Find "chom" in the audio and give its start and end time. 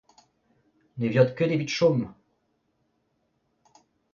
1.77-1.99